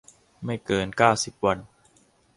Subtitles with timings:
[0.45, 1.57] ไม่เกิน เก้าสิบ วัน